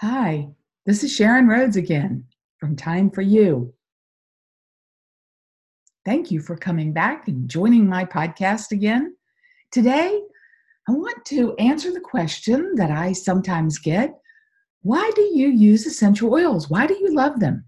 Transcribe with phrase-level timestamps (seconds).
[0.00, 0.46] Hi,
[0.86, 2.22] this is Sharon Rhodes again
[2.58, 3.74] from Time for You.
[6.04, 9.16] Thank you for coming back and joining my podcast again.
[9.72, 10.22] Today,
[10.88, 14.16] I want to answer the question that I sometimes get
[14.82, 16.70] Why do you use essential oils?
[16.70, 17.64] Why do you love them?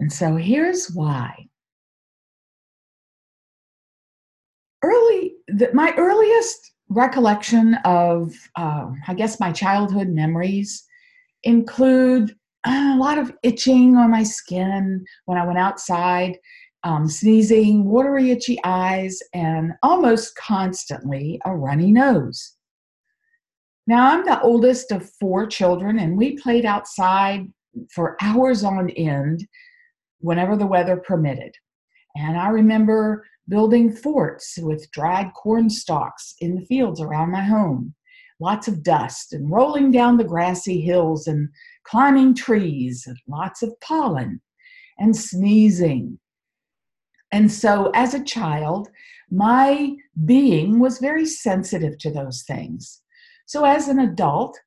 [0.00, 1.46] And so here's why.
[4.82, 10.86] Early, the, my earliest recollection of, uh, I guess, my childhood memories
[11.42, 12.34] include
[12.66, 16.38] a lot of itching on my skin when I went outside,
[16.84, 22.56] um, sneezing, watery, itchy eyes, and almost constantly a runny nose.
[23.86, 27.46] Now, I'm the oldest of four children, and we played outside
[27.94, 29.46] for hours on end
[30.20, 31.54] whenever the weather permitted.
[32.16, 37.94] And I remember building forts with dried corn stalks in the fields around my home
[38.40, 41.48] lots of dust and rolling down the grassy hills and
[41.84, 44.40] climbing trees, and lots of pollen
[44.98, 46.18] and sneezing.
[47.32, 48.88] And so, as a child,
[49.30, 53.02] my being was very sensitive to those things.
[53.46, 54.58] So, as an adult,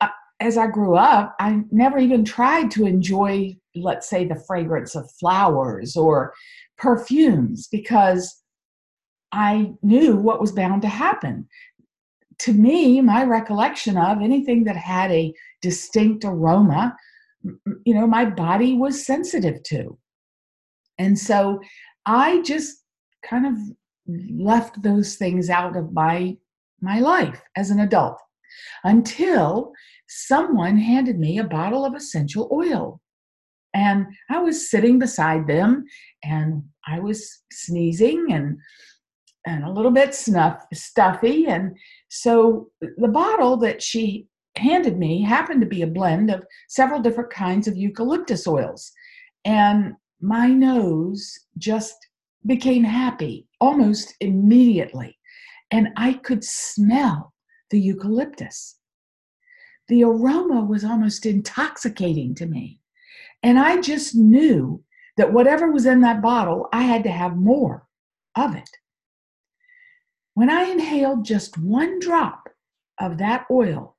[0.00, 0.08] uh,
[0.40, 5.10] as I grew up, I never even tried to enjoy, let's say, the fragrance of
[5.12, 6.34] flowers or
[6.76, 8.42] perfumes because
[9.32, 11.48] I knew what was bound to happen
[12.40, 16.96] to me, my recollection of anything that had a distinct aroma,
[17.84, 19.98] you know, my body was sensitive to.
[20.98, 21.60] And so
[22.06, 22.82] I just
[23.22, 23.54] kind of
[24.30, 26.36] left those things out of my
[26.80, 28.18] my life as an adult
[28.84, 29.72] until
[30.08, 33.00] someone handed me a bottle of essential oil.
[33.74, 35.84] And I was sitting beside them
[36.22, 38.58] and I was sneezing and
[39.46, 41.76] and a little bit snuff stuffy and
[42.08, 47.30] so the bottle that she handed me happened to be a blend of several different
[47.30, 48.92] kinds of eucalyptus oils.
[49.44, 51.94] And my nose just
[52.46, 55.16] became happy almost immediately.
[55.70, 57.34] And I could smell
[57.70, 58.76] the eucalyptus.
[59.88, 62.80] The aroma was almost intoxicating to me.
[63.42, 64.82] And I just knew
[65.16, 67.86] that whatever was in that bottle, I had to have more
[68.36, 68.68] of it.
[70.38, 72.48] When I inhaled just one drop
[73.00, 73.96] of that oil,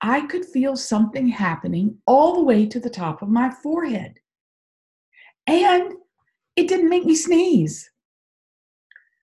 [0.00, 4.14] I could feel something happening all the way to the top of my forehead.
[5.48, 5.94] And
[6.54, 7.90] it didn't make me sneeze.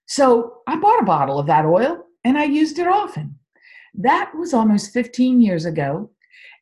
[0.05, 3.39] So I bought a bottle of that oil and I used it often.
[3.93, 6.11] That was almost 15 years ago.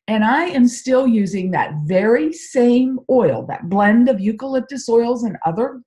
[0.06, 5.38] And I am still using that very same oil, that blend of eucalyptus oils and
[5.44, 5.82] other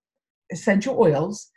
[0.52, 1.50] essential oils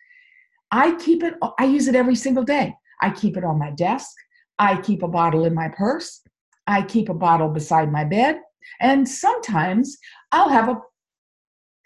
[0.71, 2.75] I keep it, I use it every single day.
[3.01, 4.15] I keep it on my desk.
[4.59, 6.21] I keep a bottle in my purse.
[6.67, 8.41] I keep a bottle beside my bed.
[8.81, 9.97] And sometimes
[10.33, 10.81] I'll have a,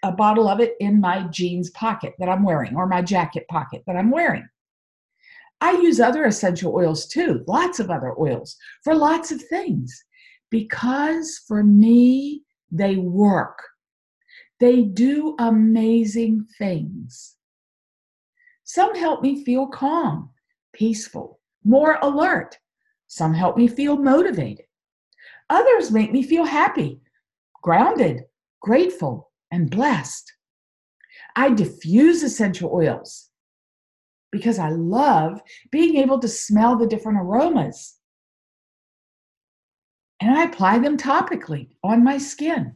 [0.03, 3.83] a bottle of it in my jeans pocket that I'm wearing or my jacket pocket
[3.87, 4.47] that I'm wearing.
[5.61, 10.03] I use other essential oils too, lots of other oils for lots of things
[10.49, 13.63] because for me, they work.
[14.59, 17.35] They do amazing things.
[18.63, 20.29] Some help me feel calm,
[20.73, 22.57] peaceful, more alert.
[23.07, 24.65] Some help me feel motivated.
[25.49, 27.01] Others make me feel happy,
[27.61, 28.23] grounded,
[28.61, 30.31] grateful, and blessed.
[31.35, 33.29] I diffuse essential oils
[34.31, 35.41] because I love
[35.71, 37.97] being able to smell the different aromas.
[40.19, 42.75] And I apply them topically on my skin.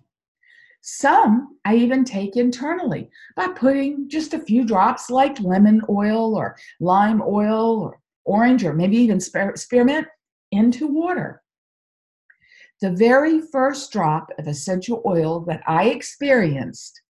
[0.90, 6.56] Some I even take internally by putting just a few drops like lemon oil or
[6.80, 10.08] lime oil or orange or maybe even spearmint
[10.54, 11.44] into water.
[12.80, 17.02] The very first drop of essential oil that I experienced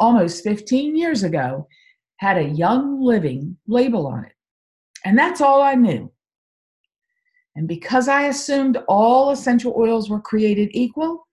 [0.00, 1.68] almost 15 years ago
[2.16, 4.32] had a Young Living label on it.
[5.04, 6.10] And that's all I knew.
[7.54, 11.28] And because I assumed all essential oils were created equal,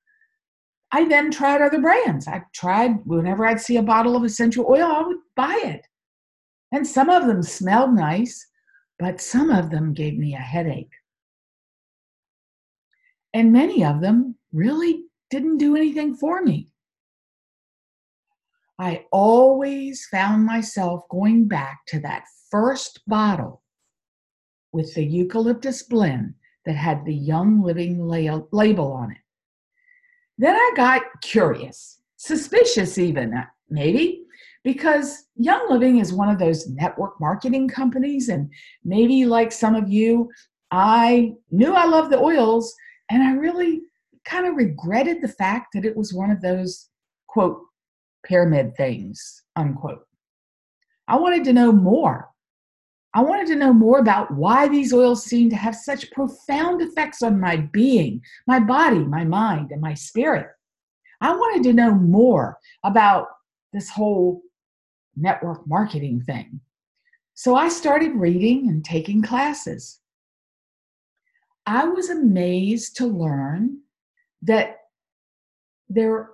[0.92, 2.28] I then tried other brands.
[2.28, 5.86] I tried whenever I'd see a bottle of essential oil, I would buy it.
[6.72, 8.48] And some of them smelled nice,
[8.98, 10.92] but some of them gave me a headache.
[13.34, 16.72] And many of them really didn't do anything for me.
[18.80, 23.62] I always found myself going back to that first bottle
[24.72, 26.34] with the eucalyptus blend
[26.66, 29.18] that had the Young Living label on it.
[30.40, 34.24] Then I got curious, suspicious even, uh, maybe,
[34.64, 38.30] because Young Living is one of those network marketing companies.
[38.30, 38.50] And
[38.86, 40.30] maybe like some of you,
[40.72, 42.74] I knew I loved the oils
[43.12, 43.82] and I really
[44.24, 46.88] kind of regretted the fact that it was one of those,
[47.28, 47.60] quote,
[48.26, 50.06] pyramid things, unquote.
[51.10, 52.30] I wanted to know more.
[53.14, 57.24] I wanted to know more about why these oils seem to have such profound effects
[57.24, 60.48] on my being, my body, my mind, and my spirit.
[61.22, 63.28] I wanted to know more about
[63.74, 64.44] this whole
[65.16, 66.60] network marketing thing.
[67.34, 70.00] So I started reading and taking classes.
[71.66, 73.80] I was amazed to learn
[74.44, 74.78] that
[75.90, 76.30] there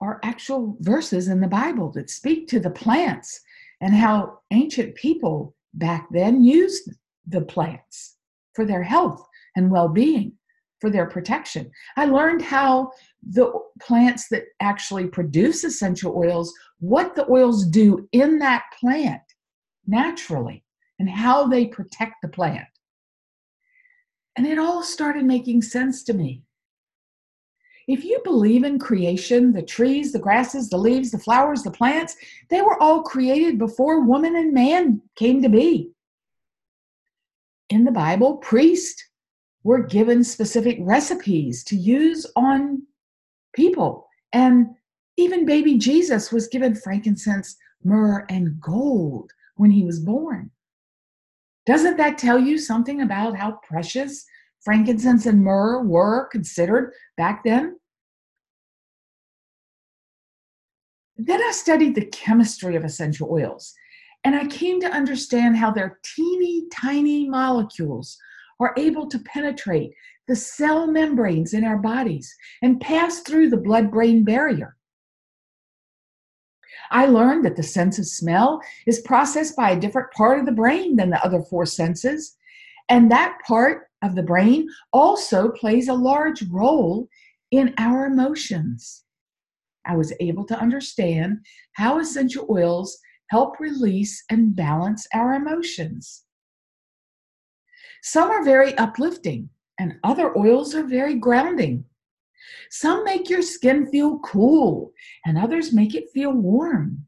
[0.00, 3.40] are actual verses in the Bible that speak to the plants
[3.80, 6.90] and how ancient people back then used
[7.26, 8.16] the plants
[8.54, 9.26] for their health
[9.56, 10.32] and well being,
[10.80, 11.70] for their protection.
[11.96, 12.90] I learned how
[13.22, 19.22] the plants that actually produce essential oils, what the oils do in that plant
[19.86, 20.64] naturally,
[20.98, 22.66] and how they protect the plant.
[24.36, 26.42] And it all started making sense to me.
[27.92, 32.16] If you believe in creation, the trees, the grasses, the leaves, the flowers, the plants,
[32.48, 35.90] they were all created before woman and man came to be.
[37.68, 39.04] In the Bible, priests
[39.62, 42.80] were given specific recipes to use on
[43.54, 44.08] people.
[44.32, 44.68] And
[45.18, 50.50] even baby Jesus was given frankincense, myrrh, and gold when he was born.
[51.66, 54.24] Doesn't that tell you something about how precious
[54.62, 57.76] frankincense and myrrh were considered back then?
[61.16, 63.74] Then I studied the chemistry of essential oils,
[64.24, 68.18] and I came to understand how their teeny tiny molecules
[68.60, 69.92] are able to penetrate
[70.28, 74.76] the cell membranes in our bodies and pass through the blood brain barrier.
[76.90, 80.52] I learned that the sense of smell is processed by a different part of the
[80.52, 82.36] brain than the other four senses,
[82.88, 87.08] and that part of the brain also plays a large role
[87.50, 89.04] in our emotions.
[89.86, 91.38] I was able to understand
[91.72, 92.98] how essential oils
[93.30, 96.24] help release and balance our emotions.
[98.02, 99.48] Some are very uplifting,
[99.78, 101.84] and other oils are very grounding.
[102.70, 104.92] Some make your skin feel cool,
[105.24, 107.06] and others make it feel warm.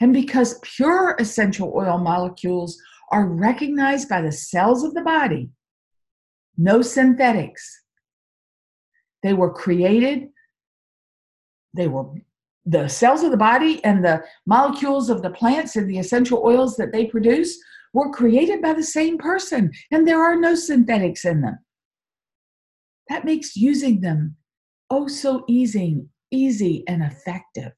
[0.00, 5.50] And because pure essential oil molecules are recognized by the cells of the body,
[6.56, 7.82] no synthetics,
[9.22, 10.28] they were created,
[11.74, 12.06] they were
[12.64, 16.76] the cells of the body and the molecules of the plants and the essential oils
[16.76, 17.58] that they produce
[17.92, 21.58] were created by the same person, and there are no synthetics in them.
[23.08, 24.36] That makes using them
[24.90, 27.72] oh so easy, easy and effective.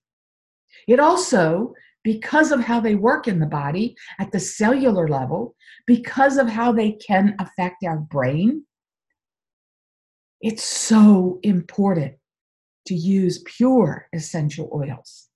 [0.86, 5.56] It also, because of how they work in the body at the cellular level,
[5.86, 8.64] because of how they can affect our brain,
[10.40, 12.14] it's so important
[12.86, 15.28] to use pure essential oils.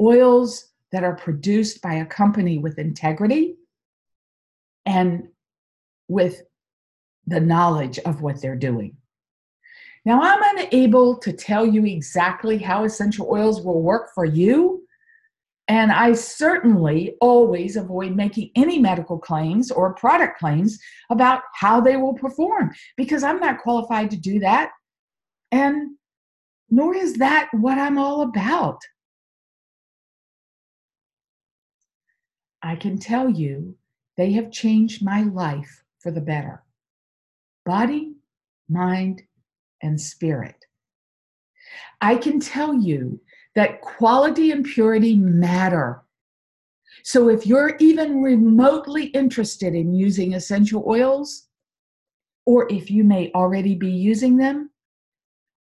[0.00, 3.56] Oils that are produced by a company with integrity
[4.86, 5.28] and
[6.08, 6.42] with
[7.26, 8.96] the knowledge of what they're doing.
[10.04, 14.86] Now, I'm unable to tell you exactly how essential oils will work for you,
[15.68, 20.80] and I certainly always avoid making any medical claims or product claims
[21.10, 24.72] about how they will perform because I'm not qualified to do that,
[25.52, 25.96] and
[26.70, 28.80] nor is that what I'm all about.
[32.62, 33.76] I can tell you
[34.16, 36.62] they have changed my life for the better
[37.66, 38.14] body,
[38.68, 39.22] mind,
[39.82, 40.56] and spirit.
[42.00, 43.20] I can tell you
[43.54, 46.02] that quality and purity matter.
[47.04, 51.48] So if you're even remotely interested in using essential oils,
[52.46, 54.70] or if you may already be using them,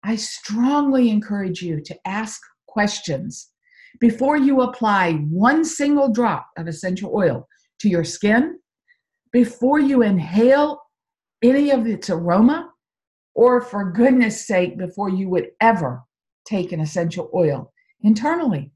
[0.07, 3.49] I strongly encourage you to ask questions
[3.99, 7.45] before you apply one single drop of essential oil
[7.79, 8.57] to your skin,
[9.33, 10.81] before you inhale
[11.43, 12.71] any of its aroma,
[13.35, 16.01] or for goodness sake, before you would ever
[16.45, 18.71] take an essential oil internally.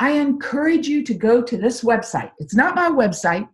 [0.00, 2.32] I encourage you to go to this website.
[2.38, 3.48] It's not my website.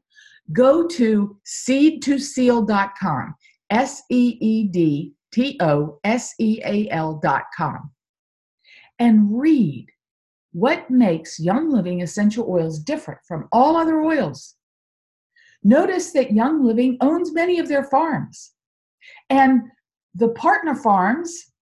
[0.52, 3.34] Go to seed2seal.com,
[3.68, 6.88] S E E D T O S E A
[7.56, 7.90] com,
[8.98, 9.86] and read
[10.52, 14.56] what makes Young Living essential oils different from all other oils.
[15.62, 18.52] Notice that Young Living owns many of their farms.
[19.28, 19.62] And
[20.14, 21.52] the partner farms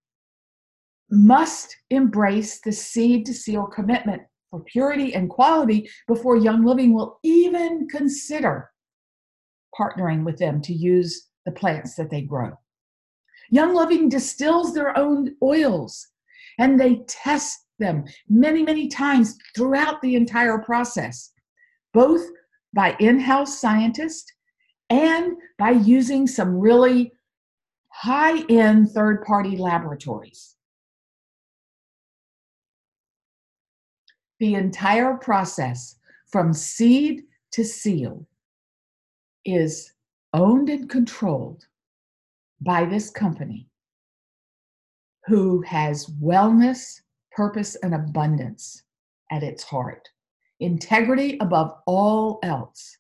[1.11, 7.19] must embrace the seed to seal commitment for purity and quality before Young Living will
[7.23, 8.71] even consider
[9.79, 12.53] partnering with them to use the plants that they grow.
[13.51, 16.09] Young Living distills their own oils
[16.59, 21.33] and they test them many, many times throughout the entire process,
[21.93, 22.23] both
[22.75, 24.33] by in house scientists
[24.91, 27.13] and by using some really
[27.89, 30.57] high end third party laboratories.
[34.39, 35.97] The entire process
[36.31, 37.23] from seed
[37.53, 38.27] to seal
[39.45, 39.93] is
[40.35, 41.67] owned and controlled
[42.61, 43.69] by this company
[45.27, 47.01] who has wellness,
[47.33, 48.83] purpose, and abundance
[49.31, 50.09] at its heart.
[50.61, 52.97] Integrity above all else.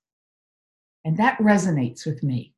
[1.05, 2.53] And that resonates with me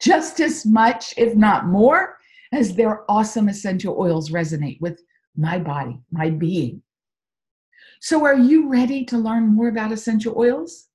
[0.00, 2.16] just as much, if not more,
[2.52, 5.02] as their awesome essential oils resonate with
[5.36, 6.82] my body, my being.
[8.00, 10.88] So, are you ready to learn more about essential oils?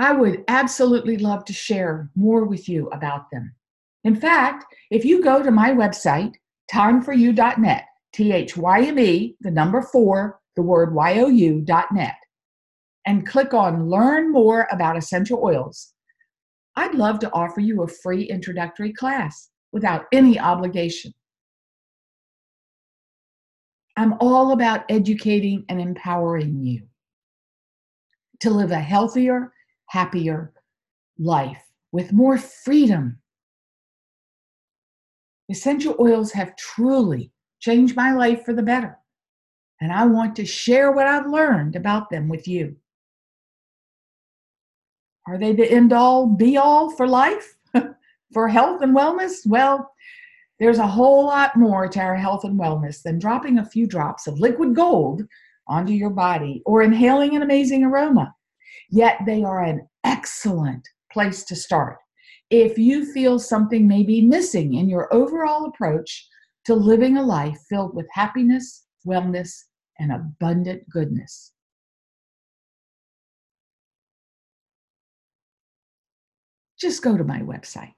[0.00, 3.54] I would absolutely love to share more with you about them.
[4.02, 6.32] In fact, if you go to my website,
[6.72, 12.16] thyme4you.net, T H Y M E, the number four, the word Y O U.net,
[13.06, 15.92] and click on Learn More About Essential Oils,
[16.76, 21.12] I'd love to offer you a free introductory class without any obligation.
[23.98, 26.84] I'm all about educating and empowering you
[28.40, 29.52] to live a healthier,
[29.90, 30.52] happier
[31.18, 33.18] life with more freedom.
[35.48, 38.96] Essential oils have truly changed my life for the better,
[39.80, 42.76] and I want to share what I've learned about them with you.
[45.26, 47.56] Are they the end all be all for life,
[48.32, 49.44] for health and wellness?
[49.44, 49.92] Well,
[50.60, 54.28] there's a whole lot more to our health and wellness than dropping a few drops
[54.28, 55.22] of liquid gold
[55.66, 58.32] onto your body or inhaling an amazing aroma.
[58.90, 61.98] Yet they are an excellent place to start
[62.50, 66.28] if you feel something may be missing in your overall approach
[66.64, 69.52] to living a life filled with happiness, wellness,
[69.98, 71.52] and abundant goodness.
[76.80, 77.92] just go to my website,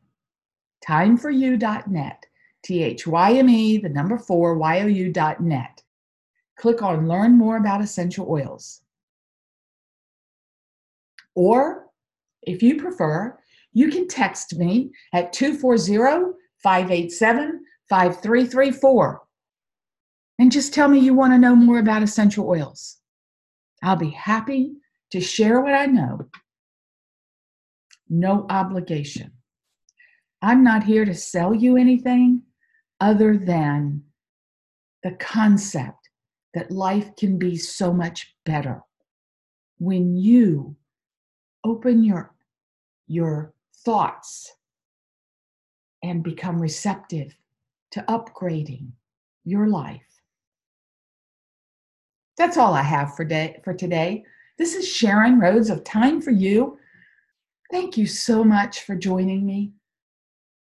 [0.87, 2.27] thyme4you.net,
[2.65, 5.83] T H Y M E, the number four, Y O U.net.
[6.59, 8.82] Click on Learn More About Essential Oils.
[11.35, 11.87] Or,
[12.43, 13.39] if you prefer,
[13.73, 19.23] you can text me at 240 587 5334
[20.39, 22.99] and just tell me you want to know more about essential oils.
[23.83, 24.73] I'll be happy
[25.11, 26.29] to share what I know
[28.13, 29.33] no obligation.
[30.43, 32.43] I'm not here to sell you anything
[33.01, 34.03] other than
[35.03, 36.11] the concept
[36.55, 38.83] that life can be so much better
[39.79, 40.77] when you
[41.65, 42.35] open your
[43.07, 43.53] your
[43.85, 44.53] thoughts
[46.03, 47.37] and become receptive
[47.91, 48.91] to upgrading
[49.45, 50.01] your life.
[52.37, 54.25] That's all I have for day for today.
[54.59, 56.79] This is Sharon Rhodes of Time for You.
[57.71, 59.73] Thank you so much for joining me.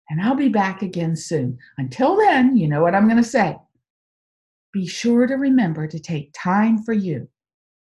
[0.09, 1.57] And I'll be back again soon.
[1.77, 3.57] Until then, you know what I'm going to say.
[4.73, 7.27] Be sure to remember to take time for you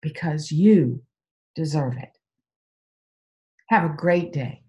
[0.01, 1.03] because you
[1.55, 2.17] deserve it.
[3.67, 4.64] Have a great day.